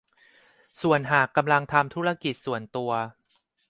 [0.81, 2.91] ส่วนหากกำลังทำธุรกิจส่วนตัว